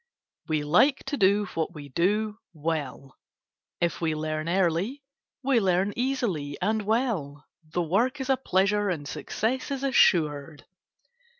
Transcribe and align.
We 0.47 0.63
like 0.63 1.03
to 1.03 1.15
do 1.17 1.45
what 1.53 1.75
we 1.75 1.89
do 1.89 2.39
well. 2.53 3.19
If 3.79 4.01
we 4.01 4.15
learn 4.15 4.49
early, 4.49 5.03
we 5.43 5.59
learn 5.59 5.93
easily 5.95 6.57
and 6.59 6.81
well 6.81 7.45
the 7.63 7.83
work 7.83 8.19
is 8.19 8.31
a 8.31 8.35
pleasure 8.35 8.89
and 8.89 9.07
success 9.07 9.69
is 9.69 9.83
assured. 9.83 10.65